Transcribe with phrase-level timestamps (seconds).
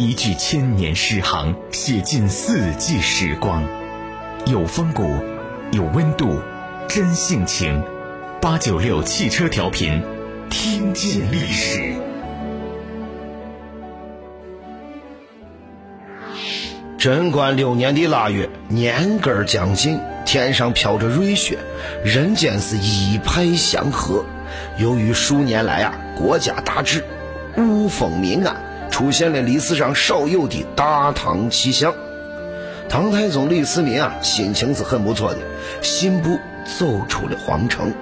[0.00, 3.62] 一句千年诗行，写尽四季时光，
[4.46, 5.06] 有风骨，
[5.72, 6.40] 有温度，
[6.88, 7.82] 真性情。
[8.40, 10.02] 八九六汽车调频，
[10.48, 11.92] 听见历史。
[16.96, 21.58] 贞观六年的腊月，年根将近，天上飘着瑞雪，
[22.02, 24.24] 人间是一派祥和。
[24.78, 27.04] 由于数年来啊，国家大治，
[27.58, 28.69] 五风民安。
[28.90, 31.94] 出现了历史上少有的大唐气象。
[32.88, 35.38] 唐太宗李世民啊，心情是很不错的，
[35.80, 37.94] 信步走出了皇城，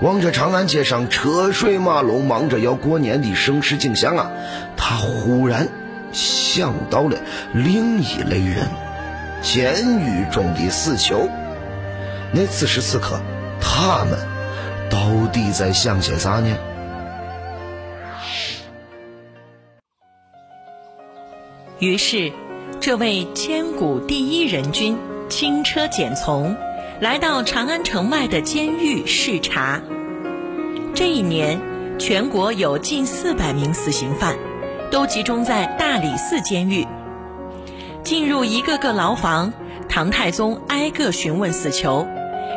[0.00, 4.30] 望着长安街上车水马龙、忙着要过年的盛世景象啊，
[4.76, 5.68] 他忽然
[6.10, 7.18] 想到了
[7.52, 8.66] 另一类人——
[9.42, 11.28] 监狱中的死囚。
[12.32, 13.20] 那此时此刻，
[13.60, 14.18] 他们
[14.88, 16.56] 到底在想些啥呢？
[21.84, 22.32] 于是，
[22.80, 24.96] 这位千古第一人君
[25.28, 26.56] 轻车简从，
[26.98, 29.82] 来到长安城外的监狱视察。
[30.94, 31.60] 这一年，
[31.98, 34.34] 全国有近四百名死刑犯，
[34.90, 36.86] 都集中在大理寺监狱。
[38.02, 39.52] 进入一个个牢房，
[39.86, 42.06] 唐太宗挨个询问死囚，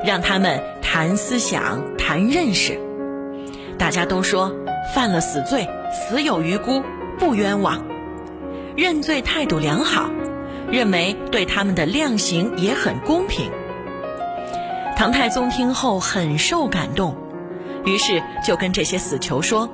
[0.06, 2.80] 让他们谈思想、谈认识。
[3.78, 4.54] 大家都说
[4.96, 6.82] 犯了死罪，死有余辜，
[7.20, 7.84] 不冤枉。
[8.78, 10.12] 认罪态度良好，
[10.70, 13.50] 认为对他们的量刑也很公平。
[14.96, 17.18] 唐太宗听后很受感动，
[17.86, 19.68] 于是就跟这些死囚说：“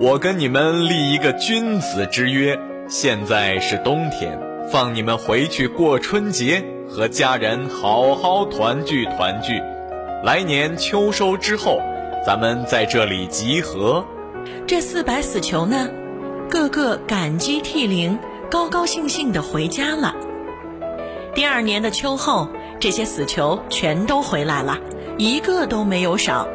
[0.00, 2.58] 我跟你们立一个君子之约，
[2.88, 4.38] 现在是冬天，
[4.70, 9.60] 放你们回去过春节，和家人好好团聚团聚。
[10.24, 11.82] 来年秋收之后，
[12.26, 14.02] 咱们在这里集合。”
[14.66, 15.90] 这四百死囚呢？
[16.52, 18.18] 个个感激涕零，
[18.50, 20.14] 高高兴兴地回家了。
[21.34, 22.46] 第二年的秋后，
[22.78, 24.78] 这些死囚全都回来了，
[25.16, 26.46] 一个都没有少。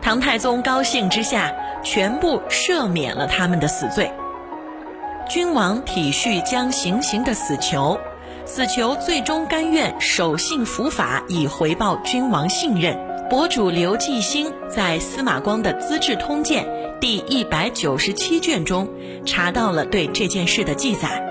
[0.00, 4.10] 唐太宗高兴之下，全部赦免了他们的死罪。
[5.28, 8.00] 君王体恤将行刑的死囚，
[8.46, 12.98] 死囚最终甘愿守信伏法，以回报君王信任。
[13.28, 16.64] 博主刘继兴在司马光的《资治通鉴》
[17.00, 18.88] 第一百九十七卷中
[19.24, 21.26] 查到了对这件事的记载。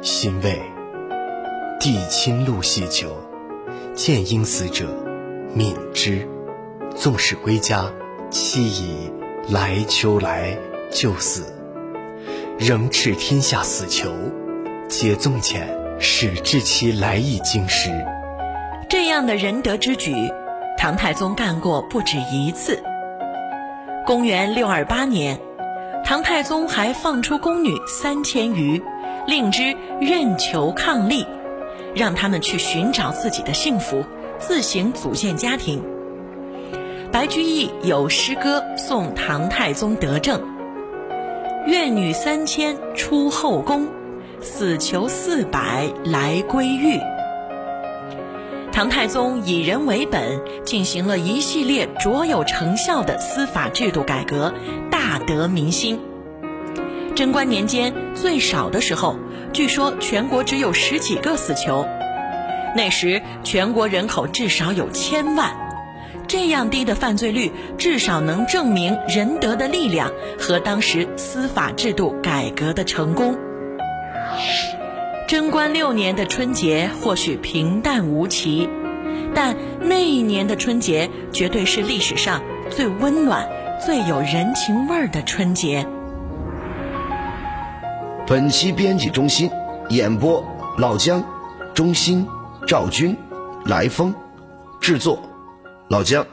[0.00, 0.62] 辛未，
[1.80, 3.08] 帝亲录细囚，
[3.94, 4.86] 见应死者，
[5.56, 6.28] 悯之。
[6.94, 7.90] 纵使归家，
[8.30, 9.10] 期以
[9.50, 10.56] 来秋来
[10.92, 11.52] 就死，
[12.60, 14.08] 仍斥天下死囚，
[14.86, 15.62] 皆纵遣，
[15.98, 17.90] 使至其来意京师。
[18.88, 20.14] 这样的仁德之举。
[20.76, 22.82] 唐太宗干过不止一次。
[24.06, 25.40] 公元六二八年，
[26.04, 28.82] 唐太宗还放出宫女三千余，
[29.26, 31.26] 令之任求伉俪，
[31.94, 34.04] 让他们去寻找自己的幸福，
[34.38, 35.82] 自行组建家庭。
[37.10, 40.42] 白居易有诗歌颂唐太宗德政
[41.64, 43.86] ：“怨女三千出后宫，
[44.42, 46.98] 死囚四百来归狱。”
[48.74, 54.52] 唐太宗以人为本，进行了一系列卓有成效的司法制度改革，
[54.90, 56.00] 大得民心。
[57.14, 59.16] 贞观年间最少的时候，
[59.52, 61.86] 据说全国只有十几个死囚。
[62.74, 65.52] 那时全国人口至少有千万，
[66.26, 73.36] 这样低的犯罪率，至少能证明仁德的力量和当时司法制度改革的成功。
[75.26, 78.68] 贞观六年的春节或许平淡无奇，
[79.34, 83.48] 但那一年的春节绝对是历史上最温暖、
[83.84, 85.86] 最有人情味儿的春节。
[88.26, 89.50] 本期编辑中心
[89.88, 90.44] 演播：
[90.76, 91.24] 老姜、
[91.72, 92.26] 中心、
[92.66, 93.16] 赵军、
[93.64, 94.14] 来风，
[94.78, 95.22] 制作：
[95.88, 96.26] 老姜。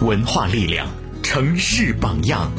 [0.00, 0.88] 文化力量，
[1.22, 2.50] 城市榜样，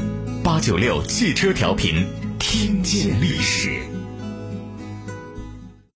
[0.42, 2.08] 八九六汽车调频。
[2.46, 3.93] 听见历史。